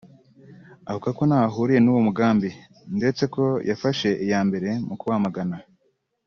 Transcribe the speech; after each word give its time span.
avuga 0.89 1.09
ko 1.17 1.21
ntaho 1.29 1.45
ahuriye 1.49 1.79
n’uwo 1.81 2.01
mugambi 2.07 2.49
ndetse 2.97 3.23
ko 3.33 3.43
yafashe 3.69 4.09
iya 4.25 4.39
mbere 4.47 4.69
mu 4.87 4.95
kuwamagana 4.99 5.57